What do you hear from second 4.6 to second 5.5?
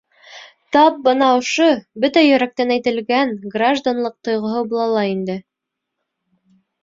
була ла инде.